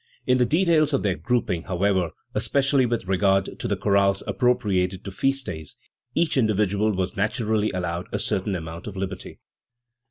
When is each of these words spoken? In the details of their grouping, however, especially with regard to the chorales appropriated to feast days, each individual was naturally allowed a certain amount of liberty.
In 0.25 0.39
the 0.39 0.47
details 0.47 0.93
of 0.93 1.03
their 1.03 1.13
grouping, 1.13 1.61
however, 1.65 2.09
especially 2.33 2.87
with 2.87 3.05
regard 3.05 3.59
to 3.59 3.67
the 3.67 3.75
chorales 3.77 4.23
appropriated 4.25 5.03
to 5.03 5.11
feast 5.11 5.45
days, 5.45 5.77
each 6.15 6.37
individual 6.37 6.91
was 6.91 7.15
naturally 7.15 7.69
allowed 7.69 8.07
a 8.11 8.17
certain 8.17 8.55
amount 8.55 8.87
of 8.87 8.97
liberty. 8.97 9.37